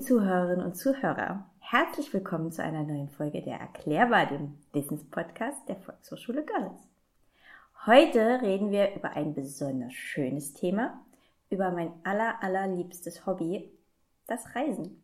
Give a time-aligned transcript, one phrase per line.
[0.00, 6.42] Zuhörerinnen und Zuhörer, herzlich willkommen zu einer neuen Folge der Erklärbar, dem Wissenspodcast der Volkshochschule
[6.42, 6.88] Görlitz.
[7.84, 10.98] Heute reden wir über ein besonders schönes Thema,
[11.50, 13.70] über mein aller, allerliebstes Hobby,
[14.26, 15.02] das Reisen.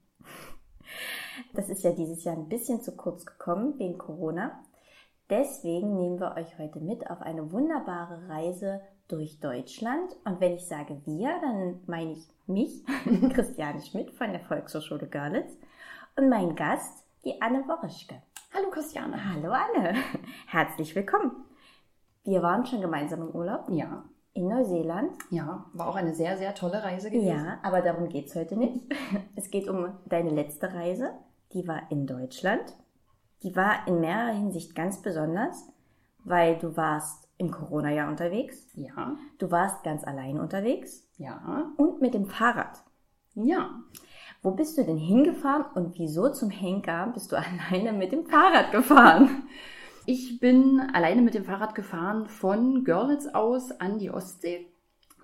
[1.53, 4.65] Das ist ja dieses Jahr ein bisschen zu kurz gekommen wegen Corona.
[5.29, 10.17] Deswegen nehmen wir euch heute mit auf eine wunderbare Reise durch Deutschland.
[10.25, 12.85] Und wenn ich sage wir, dann meine ich mich,
[13.33, 15.57] Christiane Schmidt von der Volkshochschule Görlitz
[16.17, 18.23] und mein Gast, die Anne Worischke.
[18.55, 19.17] Hallo Christiane.
[19.33, 19.95] Hallo Anne.
[20.47, 21.33] Herzlich willkommen.
[22.25, 23.67] Wir waren schon gemeinsam im Urlaub.
[23.71, 24.05] Ja.
[24.33, 25.13] In Neuseeland.
[25.31, 27.29] Ja, war auch eine sehr, sehr tolle Reise gewesen.
[27.29, 28.85] Ja, aber darum geht es heute nicht.
[29.35, 31.13] Es geht um deine letzte Reise.
[31.53, 32.77] Die war in Deutschland.
[33.43, 35.69] Die war in mehrerer Hinsicht ganz besonders,
[36.27, 38.69] weil du warst im Corona-Jahr unterwegs.
[38.75, 39.17] Ja.
[39.39, 41.07] Du warst ganz allein unterwegs.
[41.17, 41.73] Ja.
[41.77, 42.83] Und mit dem Fahrrad.
[43.35, 43.83] Ja.
[44.43, 47.37] Wo bist du denn hingefahren und wieso zum Henker bist du
[47.71, 49.45] alleine mit dem Fahrrad gefahren?
[50.05, 54.67] Ich bin alleine mit dem Fahrrad gefahren von Görlitz aus an die Ostsee.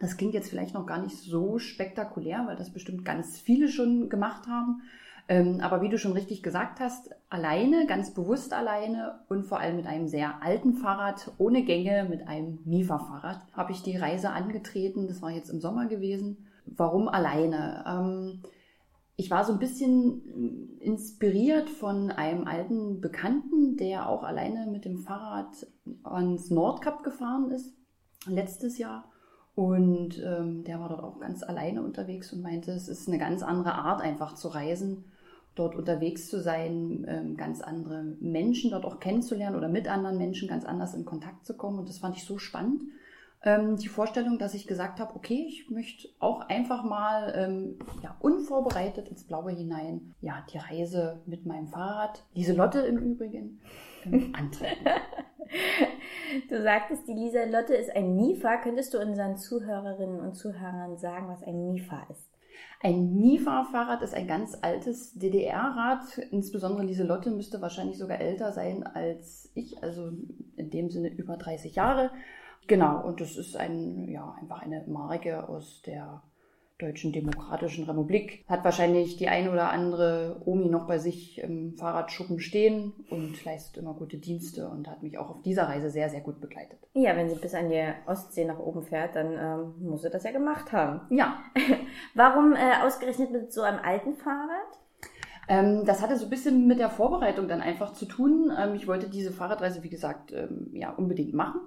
[0.01, 4.09] Das klingt jetzt vielleicht noch gar nicht so spektakulär, weil das bestimmt ganz viele schon
[4.09, 4.83] gemacht haben.
[5.29, 9.77] Ähm, aber wie du schon richtig gesagt hast, alleine, ganz bewusst alleine und vor allem
[9.77, 15.07] mit einem sehr alten Fahrrad, ohne Gänge, mit einem Mifa-Fahrrad, habe ich die Reise angetreten.
[15.07, 16.49] Das war jetzt im Sommer gewesen.
[16.67, 17.85] Warum alleine?
[17.87, 18.43] Ähm,
[19.17, 24.99] ich war so ein bisschen inspiriert von einem alten Bekannten, der auch alleine mit dem
[24.99, 25.67] Fahrrad
[26.03, 27.73] ans Nordkap gefahren ist,
[28.27, 29.12] letztes Jahr.
[29.55, 33.43] Und ähm, der war dort auch ganz alleine unterwegs und meinte, es ist eine ganz
[33.43, 35.05] andere Art, einfach zu reisen
[35.55, 40.49] dort unterwegs zu sein, ähm, ganz andere Menschen dort auch kennenzulernen oder mit anderen Menschen
[40.49, 41.79] ganz anders in Kontakt zu kommen.
[41.79, 42.83] Und das fand ich so spannend.
[43.45, 48.17] Ähm, die Vorstellung, dass ich gesagt habe, okay, ich möchte auch einfach mal ähm, ja,
[48.21, 53.61] unvorbereitet ins Blaue hinein ja, die Reise mit meinem Fahrrad, Lieselotte im Übrigen,
[54.33, 54.87] antreten.
[56.49, 58.59] Du sagtest, die Lieselotte ist ein MIFA.
[58.59, 62.33] Könntest du unseren Zuhörerinnen und Zuhörern sagen, was ein MIFA ist?
[62.81, 66.19] Ein Mifa-Fahrrad ist ein ganz altes DDR-Rad.
[66.31, 70.11] Insbesondere Lieselotte müsste wahrscheinlich sogar älter sein als ich, also
[70.57, 72.11] in dem Sinne über 30 Jahre.
[72.67, 76.23] Genau, und das ist ein, ja, einfach eine Marke aus der
[76.83, 78.45] Deutschen Demokratischen Republik.
[78.49, 83.77] Hat wahrscheinlich die ein oder andere Omi noch bei sich im Fahrradschuppen stehen und leistet
[83.77, 86.79] immer gute Dienste und hat mich auch auf dieser Reise sehr, sehr gut begleitet.
[86.95, 90.25] Ja, wenn sie bis an die Ostsee nach oben fährt, dann ähm, muss sie das
[90.25, 91.01] ja gemacht haben.
[91.11, 91.39] Ja.
[92.15, 94.79] Warum äh, ausgerechnet mit so einem alten Fahrrad?
[95.49, 98.53] Ähm, das hatte so ein bisschen mit der Vorbereitung dann einfach zu tun.
[98.59, 101.61] Ähm, ich wollte diese Fahrradreise, wie gesagt, ähm, ja, unbedingt machen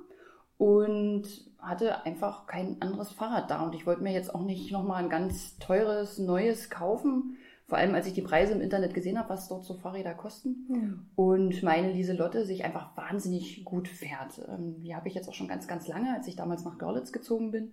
[0.57, 1.23] und
[1.65, 3.61] hatte einfach kein anderes Fahrrad da.
[3.61, 7.37] Und ich wollte mir jetzt auch nicht nochmal ein ganz teures, neues kaufen.
[7.67, 10.65] Vor allem, als ich die Preise im Internet gesehen habe, was dort so Fahrräder kosten.
[10.67, 11.05] Mhm.
[11.15, 14.39] Und meine Lieselotte sich einfach wahnsinnig gut fährt.
[14.47, 16.13] Ähm, die habe ich jetzt auch schon ganz, ganz lange.
[16.13, 17.71] Als ich damals nach Görlitz gezogen bin,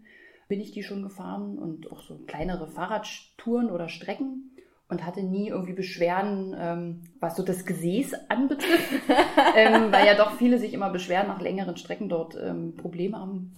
[0.49, 4.51] bin ich die schon gefahren und auch so kleinere Fahrradtouren oder Strecken
[4.93, 8.93] und hatte nie irgendwie Beschwerden, ähm, was so das Gesäß anbetrifft,
[9.57, 13.53] ähm, weil ja doch viele sich immer beschweren, nach längeren Strecken dort ähm, Probleme am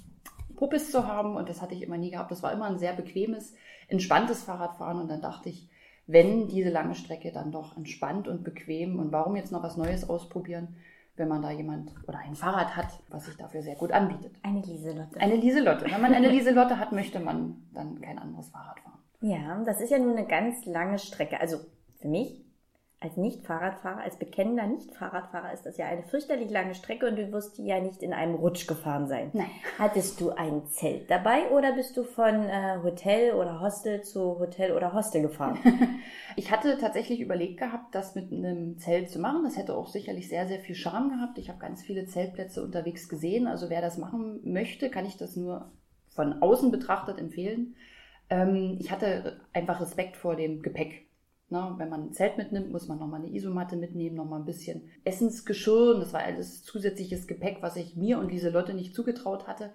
[0.57, 2.31] Puppis zu haben und das hatte ich immer nie gehabt.
[2.31, 3.55] Das war immer ein sehr bequemes,
[3.89, 5.69] entspanntes Fahrradfahren und dann dachte ich,
[6.07, 10.09] wenn diese lange Strecke dann doch entspannt und bequem und warum jetzt noch was Neues
[10.09, 10.77] ausprobieren,
[11.17, 14.35] wenn man da jemand oder ein Fahrrad hat, was sich dafür sehr gut anbietet.
[14.43, 15.21] Eine Lieselotte.
[15.21, 15.85] Eine Lieselotte.
[15.87, 18.99] Wenn man eine Lieselotte hat, möchte man dann kein anderes Fahrrad fahren.
[19.21, 21.41] Ja, das ist ja nun eine ganz lange Strecke.
[21.41, 21.59] Also
[22.01, 22.44] für mich
[23.05, 27.59] als Nicht-Fahrradfahrer, als bekennender Nicht-Fahrradfahrer ist das ja eine fürchterlich lange Strecke und du wirst
[27.59, 29.31] ja nicht in einem Rutsch gefahren sein.
[29.35, 29.51] Nein.
[29.79, 34.73] Hattest du ein Zelt dabei oder bist du von äh, Hotel oder Hostel zu Hotel
[34.73, 35.59] oder Hostel gefahren?
[36.37, 39.45] ich hatte tatsächlich überlegt gehabt, das mit einem Zelt zu machen.
[39.45, 41.37] Das hätte auch sicherlich sehr, sehr viel Charme gehabt.
[41.37, 43.47] Ich habe ganz viele Zeltplätze unterwegs gesehen.
[43.47, 45.71] Also wer das machen möchte, kann ich das nur
[46.09, 47.77] von außen betrachtet empfehlen.
[48.31, 51.07] Ähm, ich hatte einfach Respekt vor dem Gepäck.
[51.51, 54.89] Na, wenn man ein Zelt mitnimmt, muss man nochmal eine Isomatte mitnehmen, nochmal ein bisschen
[55.05, 55.95] Essensgeschirr.
[55.95, 59.73] Und das war alles zusätzliches Gepäck, was ich mir und Lieselotte nicht zugetraut hatte.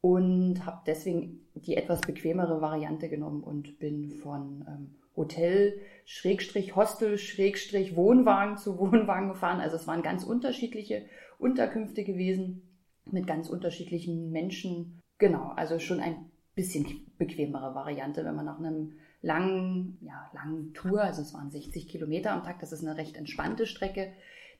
[0.00, 7.18] Und habe deswegen die etwas bequemere Variante genommen und bin von ähm, Hotel, Schrägstrich, Hostel,
[7.18, 9.60] Schrägstrich, Wohnwagen zu Wohnwagen gefahren.
[9.60, 11.06] Also es waren ganz unterschiedliche
[11.38, 12.62] Unterkünfte gewesen
[13.10, 15.00] mit ganz unterschiedlichen Menschen.
[15.18, 18.94] Genau, also schon ein bisschen bequemere Variante, wenn man nach einem
[19.26, 23.16] langen, ja, langen Tour, also es waren 60 Kilometer am Tag, das ist eine recht
[23.16, 24.12] entspannte Strecke.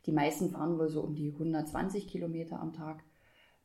[0.04, 3.02] Die meisten fahren wohl so um die 120 Kilometer am Tag.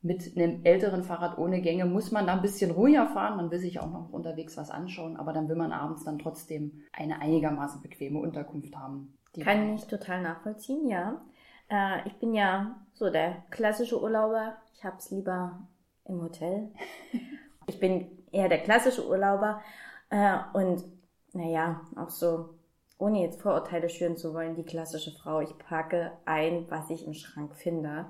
[0.04, 3.38] Mit einem älteren Fahrrad ohne Gänge muss man da ein bisschen ruhiger fahren.
[3.38, 6.82] Man will sich auch noch unterwegs was anschauen, aber dann will man abends dann trotzdem
[6.92, 9.14] eine einigermaßen bequeme Unterkunft haben.
[9.40, 11.22] Kann ich total nachvollziehen, ja.
[11.70, 14.56] Äh, ich bin ja so der klassische Urlauber.
[14.74, 15.68] Ich habe es lieber
[16.06, 16.72] im Hotel.
[17.68, 19.62] ich bin eher der klassische Urlauber
[20.12, 20.84] äh, und
[21.34, 22.50] naja, auch so,
[22.98, 25.42] ohne jetzt Vorurteile schüren zu wollen, die klassische Frau.
[25.42, 28.06] Ich packe ein, was ich im Schrank finde.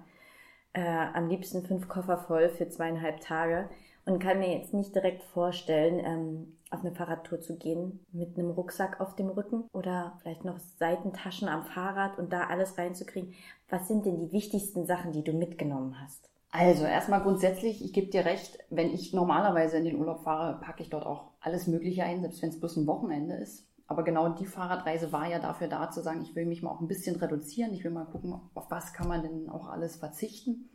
[0.73, 3.69] Äh, am liebsten fünf Koffer voll für zweieinhalb Tage
[4.05, 8.51] und kann mir jetzt nicht direkt vorstellen, ähm, auf eine Fahrradtour zu gehen mit einem
[8.51, 13.33] Rucksack auf dem Rücken oder vielleicht noch Seitentaschen am Fahrrad und da alles reinzukriegen.
[13.69, 16.29] Was sind denn die wichtigsten Sachen, die du mitgenommen hast?
[16.49, 20.83] Also erstmal grundsätzlich, ich gebe dir recht, wenn ich normalerweise in den Urlaub fahre, packe
[20.83, 23.67] ich dort auch alles Mögliche ein, selbst wenn es bloß ein Wochenende ist.
[23.87, 26.79] Aber genau die Fahrradreise war ja dafür da zu sagen, ich will mich mal auch
[26.79, 27.73] ein bisschen reduzieren.
[27.73, 30.69] Ich will mal gucken, auf was kann man denn auch alles verzichten.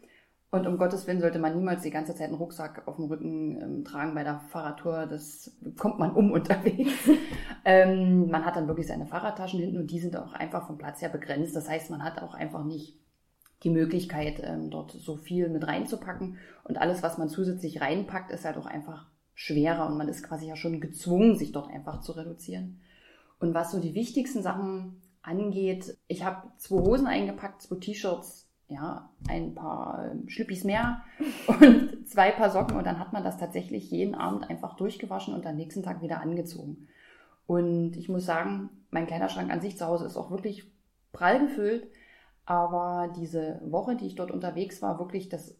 [0.50, 3.60] Und um Gottes Willen sollte man niemals die ganze Zeit einen Rucksack auf dem Rücken
[3.60, 5.06] ähm, tragen bei der Fahrradtour.
[5.06, 6.92] Das kommt man um unterwegs.
[7.64, 11.00] ähm, man hat dann wirklich seine Fahrradtaschen hinten und die sind auch einfach vom Platz
[11.00, 11.56] her begrenzt.
[11.56, 12.98] Das heißt, man hat auch einfach nicht
[13.62, 16.36] die Möglichkeit, ähm, dort so viel mit reinzupacken.
[16.64, 20.48] Und alles, was man zusätzlich reinpackt, ist halt auch einfach schwerer und man ist quasi
[20.48, 22.80] ja schon gezwungen, sich dort einfach zu reduzieren.
[23.38, 29.10] Und was so die wichtigsten Sachen angeht, ich habe zwei Hosen eingepackt, zwei T-Shirts, ja,
[29.28, 31.04] ein paar Schlüppis mehr
[31.60, 35.46] und zwei Paar Socken und dann hat man das tatsächlich jeden Abend einfach durchgewaschen und
[35.46, 36.88] am nächsten Tag wieder angezogen.
[37.46, 40.72] Und ich muss sagen, mein Kleiderschrank an sich zu Hause ist auch wirklich
[41.12, 41.86] prall gefüllt.
[42.46, 45.56] Aber diese Woche, die ich dort unterwegs war, wirklich das,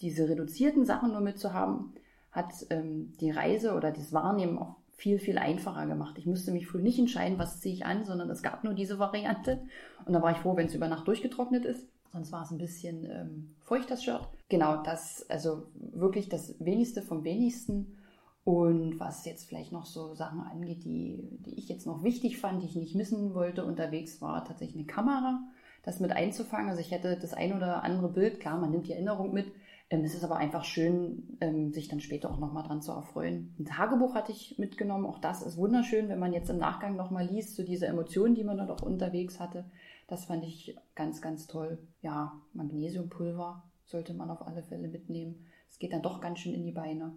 [0.00, 1.92] diese reduzierten Sachen nur mitzuhaben,
[2.32, 6.16] hat ähm, die Reise oder das Wahrnehmen auch viel, viel einfacher gemacht.
[6.18, 8.98] Ich musste mich früh nicht entscheiden, was ziehe ich an, sondern es gab nur diese
[8.98, 9.62] Variante.
[10.06, 11.86] Und da war ich froh, wenn es über Nacht durchgetrocknet ist.
[12.12, 14.28] Sonst war es ein bisschen ähm, feucht, das Shirt.
[14.48, 17.98] Genau, das, also wirklich das wenigste vom wenigsten.
[18.44, 22.62] Und was jetzt vielleicht noch so Sachen angeht, die, die ich jetzt noch wichtig fand,
[22.62, 25.40] die ich nicht missen wollte unterwegs, war tatsächlich eine Kamera
[25.82, 26.70] das mit einzufangen.
[26.70, 29.52] Also ich hätte das ein oder andere Bild, klar, man nimmt die Erinnerung mit.
[29.92, 33.54] Ähm, es ist aber einfach schön, ähm, sich dann später auch nochmal dran zu erfreuen.
[33.58, 35.04] Ein Tagebuch hatte ich mitgenommen.
[35.04, 38.42] Auch das ist wunderschön, wenn man jetzt im Nachgang nochmal liest, so diese Emotionen, die
[38.42, 39.70] man dann auch unterwegs hatte.
[40.08, 41.78] Das fand ich ganz, ganz toll.
[42.00, 45.44] Ja, Magnesiumpulver sollte man auf alle Fälle mitnehmen.
[45.68, 47.14] Es geht dann doch ganz schön in die Beine.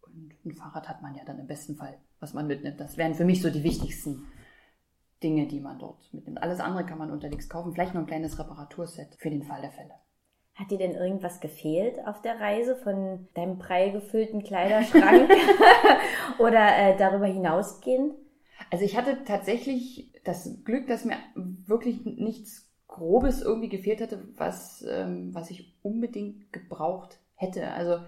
[0.00, 2.80] Und ein Fahrrad hat man ja dann im besten Fall, was man mitnimmt.
[2.80, 4.24] Das wären für mich so die wichtigsten
[5.22, 6.42] Dinge, die man dort mitnimmt.
[6.42, 7.74] Alles andere kann man unterwegs kaufen.
[7.74, 9.92] Vielleicht noch ein kleines Reparatursset für den Fall der Fälle.
[10.58, 15.30] Hat dir denn irgendwas gefehlt auf der Reise von deinem prall gefüllten Kleiderschrank
[16.40, 18.14] oder äh, darüber hinausgehend?
[18.68, 24.84] Also ich hatte tatsächlich das Glück, dass mir wirklich nichts Grobes irgendwie gefehlt hatte, was,
[24.88, 27.70] ähm, was ich unbedingt gebraucht hätte.
[27.70, 27.98] Also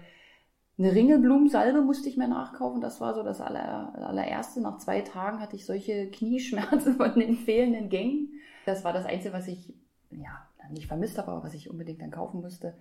[0.77, 2.81] eine Ringelblumensalbe musste ich mir nachkaufen.
[2.81, 4.59] Das war so das aller, allererste.
[4.59, 8.33] Nach zwei Tagen hatte ich solche Knieschmerzen von den fehlenden Gängen.
[8.65, 9.73] Das war das Einzige, was ich
[10.09, 12.77] ja nicht vermisst habe, aber was ich unbedingt dann kaufen musste.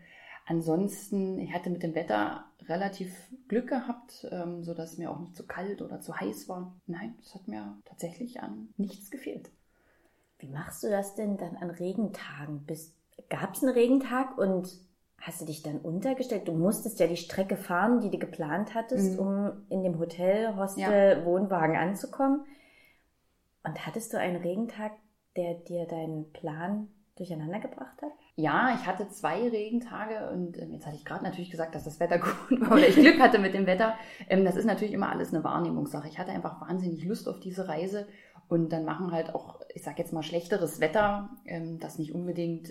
[0.47, 3.15] Ansonsten, ich hatte mit dem Wetter relativ
[3.49, 6.75] Glück gehabt, ähm, so dass mir auch nicht zu kalt oder zu heiß war.
[6.87, 9.50] Nein, es hat mir tatsächlich an nichts gefehlt.
[10.38, 12.67] Wie machst du das denn dann an Regentagen?
[13.29, 14.81] Gab es einen Regentag und
[15.21, 16.49] Hast du dich dann untergestellt?
[16.49, 19.19] Du musstest ja die Strecke fahren, die du geplant hattest, mhm.
[19.19, 21.25] um in dem Hotel, Hostel, ja.
[21.26, 22.47] Wohnwagen anzukommen.
[23.62, 24.93] Und hattest du einen Regentag,
[25.37, 26.88] der dir deinen Plan
[27.21, 28.11] durcheinander gebracht hat?
[28.35, 32.00] Ja, ich hatte zwei Regentage und ähm, jetzt hatte ich gerade natürlich gesagt, dass das
[32.00, 33.95] Wetter gut war oder ich Glück hatte mit dem Wetter.
[34.29, 36.09] Ähm, das ist natürlich immer alles eine Wahrnehmungssache.
[36.09, 38.09] Ich hatte einfach wahnsinnig Lust auf diese Reise
[38.49, 42.71] und dann machen halt auch, ich sag jetzt mal, schlechteres Wetter, ähm, das nicht unbedingt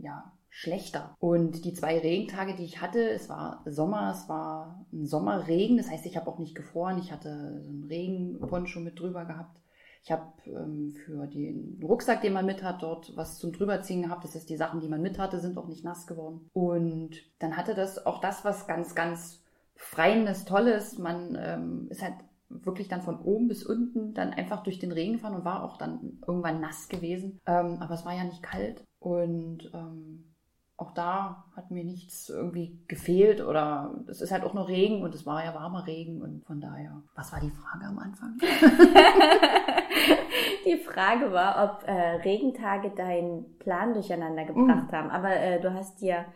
[0.00, 1.16] ja, schlechter.
[1.18, 5.90] Und die zwei Regentage, die ich hatte, es war Sommer, es war ein Sommerregen, das
[5.90, 9.61] heißt, ich habe auch nicht gefroren, ich hatte so einen Regenponcho mit drüber gehabt.
[10.04, 14.24] Ich habe ähm, für den Rucksack, den man mit hat, dort was zum drüberziehen gehabt.
[14.24, 16.48] Das heißt, die Sachen, die man mit hatte, sind auch nicht nass geworden.
[16.52, 19.42] Und dann hatte das auch das, was ganz, ganz
[19.76, 20.98] Freiendes, Tolles.
[20.98, 22.14] Man ähm, ist halt
[22.48, 25.78] wirklich dann von oben bis unten dann einfach durch den Regen gefahren und war auch
[25.78, 27.40] dann irgendwann nass gewesen.
[27.46, 28.82] Ähm, aber es war ja nicht kalt.
[28.98, 30.32] Und ähm,
[30.76, 35.14] auch da hat mir nichts irgendwie gefehlt oder es ist halt auch nur Regen und
[35.14, 37.02] es war ja warmer Regen und von daher.
[37.14, 38.36] Was war die Frage am Anfang?
[40.66, 44.94] die Frage war, ob äh, Regentage deinen Plan durcheinander gebracht mm.
[44.94, 45.10] haben.
[45.10, 46.26] Aber äh, du hast dir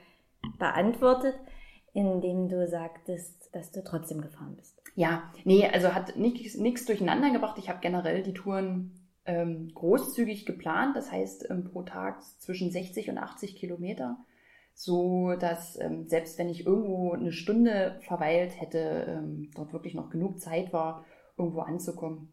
[0.59, 1.35] beantwortet,
[1.93, 4.83] indem du sagtest, dass du trotzdem gefahren bist.
[4.95, 7.59] Ja, nee, also hat nichts durcheinander gebracht.
[7.59, 10.97] Ich habe generell die Touren ähm, großzügig geplant.
[10.97, 14.19] Das heißt, ähm, pro Tag zwischen 60 und 80 Kilometer
[14.79, 20.11] so dass ähm, selbst wenn ich irgendwo eine Stunde verweilt hätte, ähm, dort wirklich noch
[20.11, 21.07] genug Zeit war,
[21.39, 22.31] irgendwo anzukommen.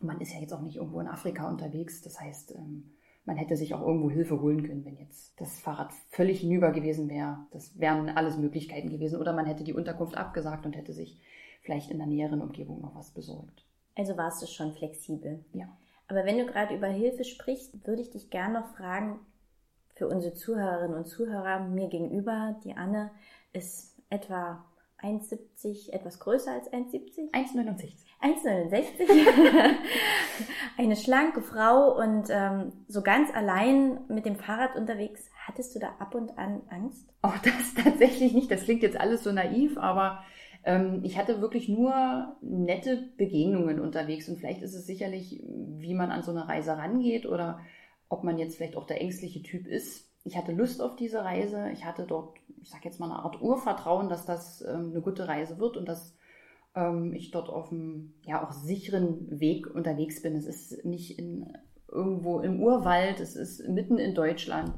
[0.00, 2.92] Man ist ja jetzt auch nicht irgendwo in Afrika unterwegs, das heißt, ähm,
[3.28, 7.10] man hätte sich auch irgendwo Hilfe holen können, wenn jetzt das Fahrrad völlig hinüber gewesen
[7.10, 7.36] wäre.
[7.50, 9.20] Das wären alles Möglichkeiten gewesen.
[9.20, 11.20] Oder man hätte die Unterkunft abgesagt und hätte sich
[11.60, 13.66] vielleicht in der näheren Umgebung noch was besorgt.
[13.96, 15.44] Also warst du schon flexibel.
[15.52, 15.68] Ja.
[16.06, 19.20] Aber wenn du gerade über Hilfe sprichst, würde ich dich gerne noch fragen,
[19.94, 23.10] für unsere Zuhörerinnen und Zuhörer, mir gegenüber, die Anne
[23.52, 24.64] ist etwa
[25.02, 27.32] 1,70, etwas größer als 1,70?
[27.32, 28.07] 1,69.
[28.20, 29.08] 1,69.
[30.76, 35.30] Eine schlanke Frau und ähm, so ganz allein mit dem Fahrrad unterwegs.
[35.46, 37.08] Hattest du da ab und an Angst?
[37.22, 38.50] Auch das tatsächlich nicht.
[38.50, 40.24] Das klingt jetzt alles so naiv, aber
[40.64, 44.28] ähm, ich hatte wirklich nur nette Begegnungen unterwegs.
[44.28, 47.60] Und vielleicht ist es sicherlich, wie man an so eine Reise rangeht oder
[48.08, 50.10] ob man jetzt vielleicht auch der ängstliche Typ ist.
[50.24, 51.70] Ich hatte Lust auf diese Reise.
[51.72, 55.28] Ich hatte dort, ich sage jetzt mal eine Art Urvertrauen, dass das ähm, eine gute
[55.28, 56.17] Reise wird und dass
[56.78, 60.36] ähm, ich dort auf einem ja auch sicheren Weg unterwegs bin.
[60.36, 61.52] Es ist nicht in,
[61.88, 64.72] irgendwo im Urwald, es ist mitten in Deutschland.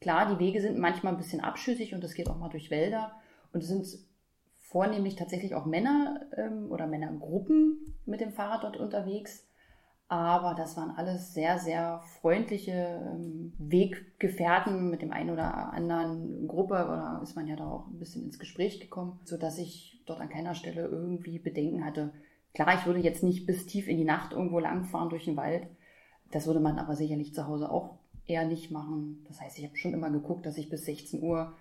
[0.00, 3.12] Klar, die Wege sind manchmal ein bisschen abschüssig und es geht auch mal durch Wälder.
[3.52, 3.86] Und es sind
[4.58, 9.46] vornehmlich tatsächlich auch Männer ähm, oder Männergruppen mit dem Fahrrad dort unterwegs.
[10.08, 16.74] Aber das waren alles sehr, sehr freundliche ähm, Weggefährten mit dem einen oder anderen Gruppe
[16.74, 20.28] oder ist man ja da auch ein bisschen ins Gespräch gekommen, sodass ich dort an
[20.28, 22.12] keiner Stelle irgendwie Bedenken hatte.
[22.54, 25.66] Klar, ich würde jetzt nicht bis tief in die Nacht irgendwo langfahren durch den Wald.
[26.30, 29.24] Das würde man aber sicherlich zu Hause auch eher nicht machen.
[29.28, 31.52] Das heißt, ich habe schon immer geguckt, dass ich bis 16 Uhr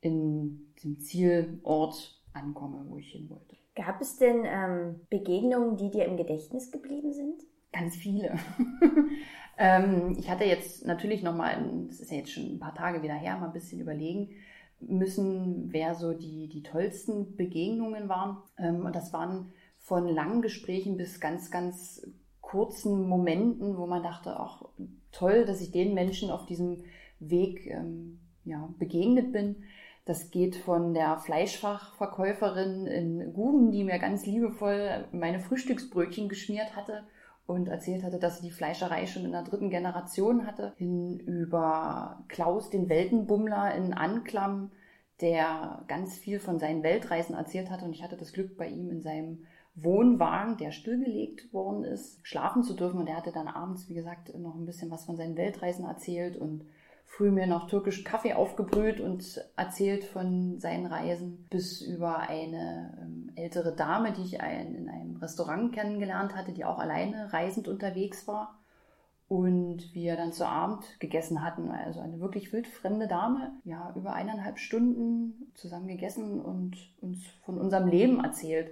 [0.00, 3.56] in dem Zielort ankomme, wo ich hin wollte.
[3.74, 7.42] Gab es denn ähm, Begegnungen, die dir im Gedächtnis geblieben sind?
[7.72, 8.38] Ganz viele.
[9.58, 13.14] ähm, ich hatte jetzt natürlich nochmal, das ist ja jetzt schon ein paar Tage wieder
[13.14, 14.30] her, mal ein bisschen überlegen
[14.88, 18.38] müssen, wer so die, die tollsten Begegnungen waren.
[18.58, 22.06] Ähm, und das waren von langen Gesprächen bis ganz, ganz
[22.40, 24.62] kurzen Momenten, wo man dachte, ach
[25.10, 26.84] toll, dass ich den Menschen auf diesem
[27.18, 29.64] Weg ähm, ja, begegnet bin.
[30.04, 37.04] Das geht von der Fleischfachverkäuferin in Guben, die mir ganz liebevoll meine Frühstücksbrötchen geschmiert hatte,
[37.46, 42.24] und erzählt hatte, dass sie die Fleischerei schon in der dritten Generation hatte, hin über
[42.28, 44.70] Klaus, den Weltenbummler in Anklam,
[45.20, 47.84] der ganz viel von seinen Weltreisen erzählt hatte.
[47.84, 49.44] Und ich hatte das Glück, bei ihm in seinem
[49.74, 52.98] Wohnwagen, der stillgelegt worden ist, schlafen zu dürfen.
[52.98, 56.36] Und er hatte dann abends, wie gesagt, noch ein bisschen was von seinen Weltreisen erzählt
[56.36, 56.64] und
[57.12, 63.30] früh mir noch türkischen Kaffee aufgebrüht und erzählt von seinen Reisen, bis über eine ähm,
[63.36, 68.58] ältere Dame, die ich in einem Restaurant kennengelernt hatte, die auch alleine reisend unterwegs war.
[69.28, 71.70] Und wir dann zu Abend gegessen hatten.
[71.70, 73.52] Also eine wirklich wildfremde Dame.
[73.64, 78.70] Ja, über eineinhalb Stunden zusammen gegessen und uns von unserem Leben erzählt.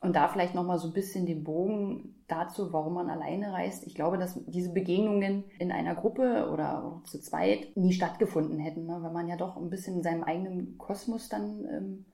[0.00, 3.84] Und da vielleicht nochmal so ein bisschen den Bogen dazu, warum man alleine reist.
[3.84, 8.98] Ich glaube, dass diese Begegnungen in einer Gruppe oder zu zweit nie stattgefunden hätten, ne?
[9.00, 12.04] weil man ja doch ein bisschen in seinem eigenen Kosmos dann ähm,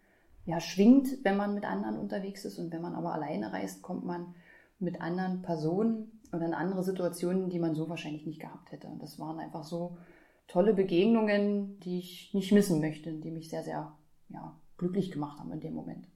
[0.47, 2.59] ja, schwingt, wenn man mit anderen unterwegs ist.
[2.59, 4.35] Und wenn man aber alleine reist, kommt man
[4.79, 8.87] mit anderen Personen oder in andere Situationen, die man so wahrscheinlich nicht gehabt hätte.
[8.87, 9.99] Und das waren einfach so
[10.47, 13.93] tolle Begegnungen, die ich nicht missen möchte, die mich sehr, sehr
[14.31, 16.09] ja, glücklich gemacht haben in dem Moment.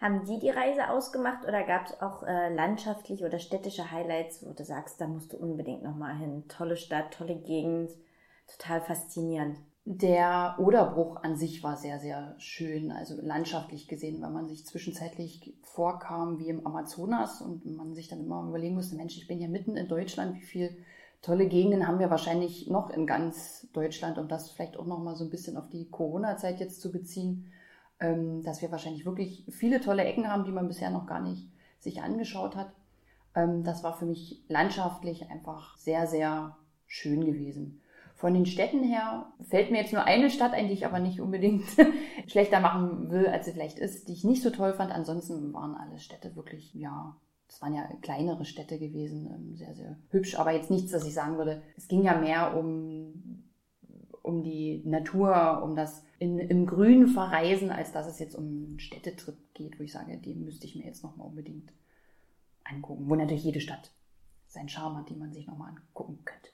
[0.00, 4.52] Haben die die Reise ausgemacht oder gab es auch äh, landschaftliche oder städtische Highlights, wo
[4.54, 6.44] du sagst, da musst du unbedingt nochmal hin?
[6.48, 7.90] Tolle Stadt, tolle Gegend,
[8.46, 9.58] total faszinierend.
[9.84, 15.54] Der Oderbruch an sich war sehr, sehr schön, also landschaftlich gesehen, weil man sich zwischenzeitlich
[15.62, 19.48] vorkam wie im Amazonas und man sich dann immer überlegen musste, Mensch, ich bin ja
[19.48, 20.70] mitten in Deutschland, wie viele
[21.20, 25.24] tolle Gegenden haben wir wahrscheinlich noch in ganz Deutschland, um das vielleicht auch nochmal so
[25.24, 27.52] ein bisschen auf die Corona-Zeit jetzt zu beziehen
[28.42, 32.02] dass wir wahrscheinlich wirklich viele tolle Ecken haben, die man bisher noch gar nicht sich
[32.02, 32.72] angeschaut hat.
[33.34, 37.80] Ähm, das war für mich landschaftlich einfach sehr, sehr schön gewesen.
[38.14, 41.20] Von den Städten her fällt mir jetzt nur eine Stadt ein, die ich aber nicht
[41.20, 41.64] unbedingt
[42.26, 44.92] schlechter machen will, als sie vielleicht ist, die ich nicht so toll fand.
[44.92, 47.16] Ansonsten waren alle Städte wirklich, ja,
[47.48, 51.14] das waren ja kleinere Städte gewesen, ähm, sehr, sehr hübsch, aber jetzt nichts, dass ich
[51.14, 51.62] sagen würde.
[51.76, 53.42] Es ging ja mehr um
[54.40, 58.80] um die Natur, um das in, im Grün verreisen, als dass es jetzt um einen
[58.80, 61.72] Städtetrip geht, wo ich sage, den müsste ich mir jetzt nochmal unbedingt
[62.64, 63.04] angucken.
[63.08, 63.90] Wo natürlich jede Stadt
[64.46, 66.48] seinen Charme hat, die man sich nochmal angucken könnte.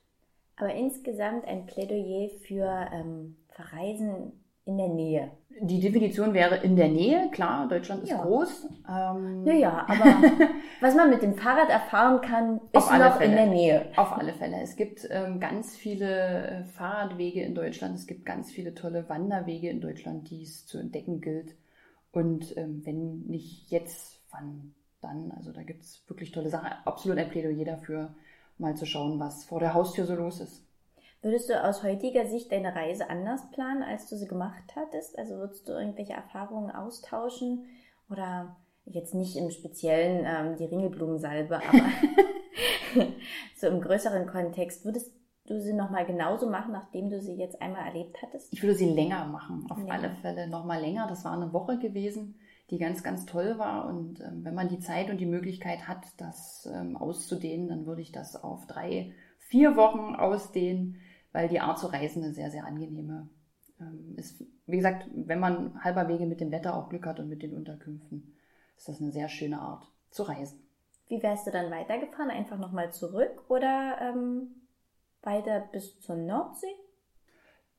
[0.56, 4.32] Aber insgesamt ein Plädoyer für ähm, Verreisen
[4.64, 5.30] in der Nähe.
[5.60, 8.22] Die Definition wäre in der Nähe, klar, Deutschland ist Ja.
[8.22, 8.66] groß.
[8.88, 10.04] Ähm, Ja, ja, aber
[10.80, 13.34] was man mit dem Fahrrad erfahren kann, ist noch in Fälle.
[13.36, 13.86] der Nähe.
[13.96, 14.60] Auf alle Fälle.
[14.60, 17.94] Es gibt ähm, ganz viele äh, Fahrradwege in Deutschland.
[17.94, 21.54] Es gibt ganz viele tolle Wanderwege in Deutschland, die es zu entdecken gilt.
[22.12, 25.32] Und ähm, wenn nicht jetzt, wann dann?
[25.36, 26.68] Also da gibt es wirklich tolle Sachen.
[26.84, 28.14] Absolut ein Plädoyer dafür,
[28.58, 30.62] mal zu schauen, was vor der Haustür so los ist.
[31.22, 35.18] Würdest du aus heutiger Sicht deine Reise anders planen, als du sie gemacht hattest?
[35.18, 37.66] Also würdest du irgendwelche Erfahrungen austauschen?
[38.08, 43.06] Oder jetzt nicht im Speziellen ähm, die Ringelblumensalbe, aber
[43.56, 45.12] so im größeren Kontext, würdest
[45.46, 48.52] du sie nochmal genauso machen, nachdem du sie jetzt einmal erlebt hattest?
[48.52, 49.94] Ich würde sie länger machen, auf Ja.
[49.94, 51.06] alle Fälle noch mal länger.
[51.08, 52.36] Das war eine Woche gewesen,
[52.70, 53.86] die ganz, ganz toll war.
[53.86, 58.02] Und ähm, wenn man die Zeit und die Möglichkeit hat, das ähm, auszudehnen, dann würde
[58.02, 60.96] ich das auf drei, vier Wochen ausdehnen,
[61.32, 63.28] weil die Art zu reisen eine sehr, sehr angenehme
[63.80, 64.42] ähm, ist.
[64.66, 67.54] Wie gesagt, wenn man halber Wege mit dem Wetter auch Glück hat und mit den
[67.54, 68.32] Unterkünften,
[68.76, 70.60] ist das eine sehr schöne Art zu reisen.
[71.08, 72.30] Wie wärst du dann weitergefahren?
[72.30, 74.68] Einfach nochmal zurück oder ähm,
[75.22, 76.66] weiter bis zur Nordsee?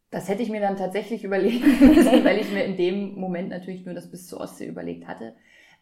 [0.09, 3.85] Das hätte ich mir dann tatsächlich überlegen müssen, weil ich mir in dem Moment natürlich
[3.85, 5.35] nur das bis zur Ostsee überlegt hatte.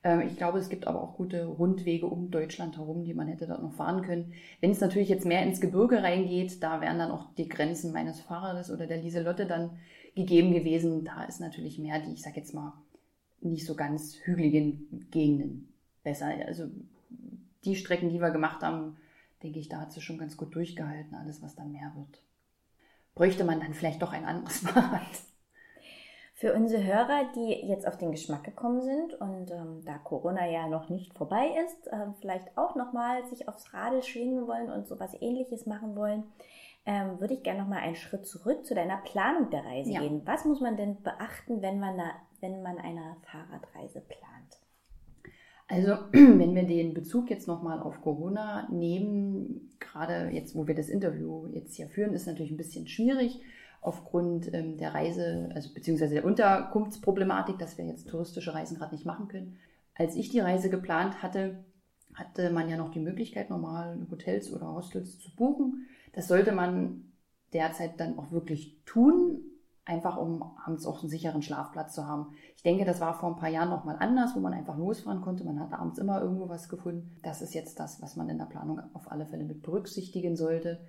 [0.03, 3.47] Ähm, Ich glaube, es gibt aber auch gute Rundwege um Deutschland herum, die man hätte
[3.47, 4.33] dort noch fahren können.
[4.61, 8.21] Wenn es natürlich jetzt mehr ins Gebirge reingeht, da wären dann auch die Grenzen meines
[8.21, 9.77] Fahrrades oder der Lieselotte dann
[10.15, 11.03] gegeben gewesen.
[11.05, 12.73] Da ist natürlich mehr die, ich sag jetzt mal,
[13.45, 15.73] nicht so ganz hügeligen Gegenden
[16.03, 16.27] besser.
[16.45, 16.65] Also
[17.63, 18.97] die Strecken, die wir gemacht haben,
[19.43, 22.21] denke ich, da hat sie schon ganz gut durchgehalten, alles was dann mehr wird
[23.15, 25.01] bräuchte man dann vielleicht doch ein anderes Fahrrad.
[26.33, 30.67] Für unsere Hörer, die jetzt auf den Geschmack gekommen sind und ähm, da Corona ja
[30.67, 35.15] noch nicht vorbei ist, ähm, vielleicht auch nochmal sich aufs Radl schwingen wollen und sowas
[35.21, 36.23] ähnliches machen wollen,
[36.85, 40.01] ähm, würde ich gerne nochmal einen Schritt zurück zu deiner Planung der Reise Ja.
[40.01, 40.21] gehen.
[40.25, 42.11] Was muss man denn beachten, wenn man, da,
[42.45, 44.59] wenn man eine Fahrradreise plant?
[45.67, 50.89] Also, wenn wir den Bezug jetzt nochmal auf Corona nehmen, gerade jetzt, wo wir das
[50.89, 53.41] Interview jetzt hier führen, ist natürlich ein bisschen schwierig
[53.81, 59.05] aufgrund ähm, der Reise, also beziehungsweise der Unterkunftsproblematik, dass wir jetzt touristische Reisen gerade nicht
[59.05, 59.57] machen können.
[59.95, 61.63] Als ich die Reise geplant hatte,
[62.13, 65.87] hatte man ja noch die Möglichkeit, normal Hotels oder Hostels zu buchen.
[66.13, 67.11] Das sollte man
[67.53, 69.41] derzeit dann auch wirklich tun,
[69.85, 72.33] einfach um abends auch einen sicheren Schlafplatz zu haben.
[72.55, 75.21] Ich denke, das war vor ein paar Jahren noch mal anders, wo man einfach losfahren
[75.21, 75.43] konnte.
[75.43, 77.15] Man hat abends immer irgendwo was gefunden.
[77.21, 80.79] Das ist jetzt das, was man in der Planung auf alle Fälle mit berücksichtigen sollte.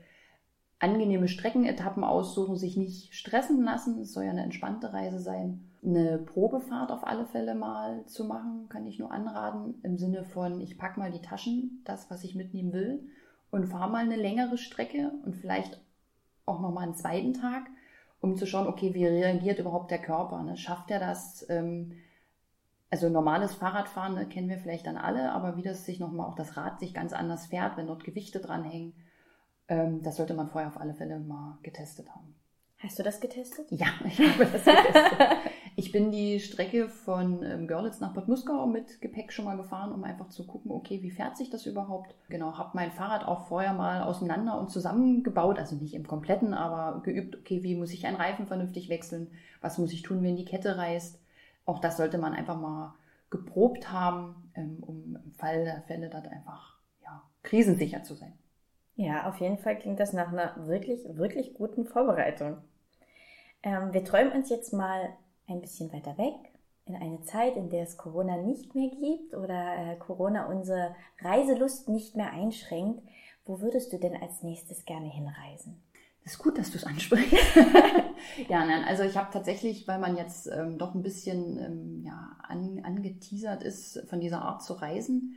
[0.78, 4.00] Angenehme Streckenetappen aussuchen, sich nicht stressen lassen.
[4.00, 5.70] Es soll ja eine entspannte Reise sein.
[5.84, 9.74] Eine Probefahrt auf alle Fälle mal zu machen, kann ich nur anraten.
[9.82, 13.06] Im Sinne von, ich packe mal die Taschen, das, was ich mitnehmen will,
[13.50, 15.80] und fahre mal eine längere Strecke und vielleicht
[16.46, 17.68] auch noch mal einen zweiten Tag
[18.20, 20.42] um zu schauen, okay, wie reagiert überhaupt der Körper?
[20.42, 20.56] Ne?
[20.56, 21.46] Schafft er das?
[21.48, 21.92] Ähm,
[22.90, 26.36] also normales Fahrradfahren ne, kennen wir vielleicht dann alle, aber wie das sich nochmal auch
[26.36, 28.94] das Rad sich ganz anders fährt, wenn dort Gewichte dranhängen,
[29.68, 32.34] ähm, das sollte man vorher auf alle Fälle mal getestet haben.
[32.86, 33.66] Hast du das getestet?
[33.70, 35.18] Ja, ich habe das getestet.
[35.78, 39.92] Ich bin die Strecke von ähm, Görlitz nach Bad Muskau mit Gepäck schon mal gefahren,
[39.92, 42.14] um einfach zu gucken, okay, wie fährt sich das überhaupt?
[42.30, 47.02] Genau, habe mein Fahrrad auch vorher mal auseinander und zusammengebaut, also nicht im kompletten, aber
[47.02, 49.30] geübt, okay, wie muss ich einen Reifen vernünftig wechseln?
[49.60, 51.20] Was muss ich tun, wenn die Kette reißt?
[51.66, 52.94] Auch das sollte man einfach mal
[53.28, 58.32] geprobt haben, ähm, um im Fall der Fälle dann einfach ja, krisensicher zu sein.
[58.94, 62.56] Ja, auf jeden Fall klingt das nach einer wirklich, wirklich guten Vorbereitung.
[63.66, 65.08] Ähm, wir träumen uns jetzt mal
[65.48, 66.36] ein bisschen weiter weg,
[66.84, 71.88] in eine Zeit, in der es Corona nicht mehr gibt oder äh, Corona unsere Reiselust
[71.88, 73.02] nicht mehr einschränkt.
[73.44, 75.82] Wo würdest du denn als nächstes gerne hinreisen?
[76.22, 77.34] Das ist gut, dass du es ansprichst.
[78.48, 82.36] ja, nein, also ich habe tatsächlich, weil man jetzt ähm, doch ein bisschen ähm, ja,
[82.42, 85.34] an, angeteasert ist, von dieser Art zu reisen,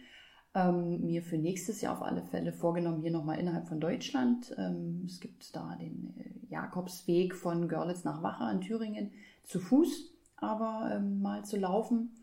[0.54, 4.56] ähm, mir für nächstes Jahr auf alle Fälle vorgenommen, hier nochmal innerhalb von Deutschland.
[4.60, 9.12] Ähm, es gibt da den äh, Jakobsweg von Görlitz nach Wacher in Thüringen
[9.44, 12.16] zu Fuß, aber ähm, mal zu laufen.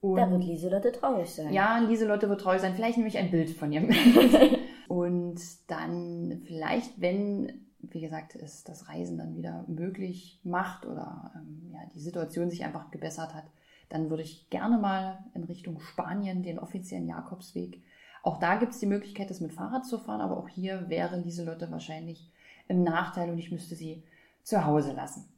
[0.00, 1.52] Und Da wird Lieselotte traurig sein.
[1.52, 2.74] ja, Lieselotte wird treu sein.
[2.74, 3.96] Vielleicht nehme ich ein Bild von ihr mit.
[4.88, 11.70] Und dann vielleicht, wenn, wie gesagt, es das Reisen dann wieder möglich macht oder ähm,
[11.72, 13.44] ja, die Situation sich einfach gebessert hat,
[13.88, 17.82] dann würde ich gerne mal in Richtung Spanien den offiziellen Jakobsweg.
[18.22, 21.18] Auch da gibt es die Möglichkeit, das mit Fahrrad zu fahren, aber auch hier wäre
[21.18, 22.30] Lieselotte wahrscheinlich
[22.68, 24.02] im Nachteil und ich müsste sie
[24.42, 25.28] zu Hause lassen.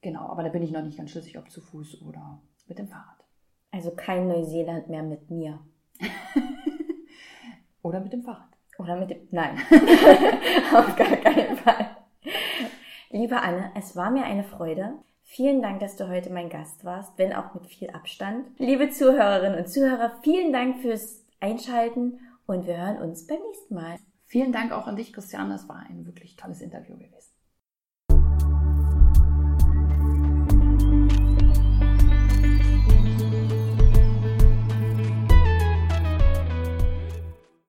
[0.00, 2.88] Genau, aber da bin ich noch nicht ganz schlüssig, ob zu Fuß oder mit dem
[2.88, 3.24] Fahrrad.
[3.70, 5.58] Also kein Neuseeland mehr mit mir.
[7.82, 8.48] oder mit dem Fahrrad.
[8.78, 9.28] Oder mit dem.
[9.30, 9.58] Nein,
[10.74, 11.96] auf gar keinen Fall.
[13.10, 14.94] Liebe Anne, es war mir eine Freude.
[15.24, 18.46] Vielen Dank, dass du heute mein Gast warst, wenn auch mit viel Abstand.
[18.58, 23.98] Liebe Zuhörerinnen und Zuhörer, vielen Dank fürs Einschalten und wir hören uns beim nächsten Mal.
[24.28, 25.48] Vielen Dank auch an dich, Christian.
[25.48, 27.27] Das war ein wirklich tolles Interview gewesen.